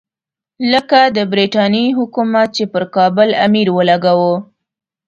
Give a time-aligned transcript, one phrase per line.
[0.71, 4.35] لکه د برټانیې حکومت چې پر کابل امیر ولګول.